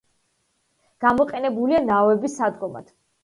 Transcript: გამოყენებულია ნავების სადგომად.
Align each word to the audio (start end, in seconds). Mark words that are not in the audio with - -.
გამოყენებულია 1.05 1.83
ნავების 1.91 2.39
სადგომად. 2.41 2.91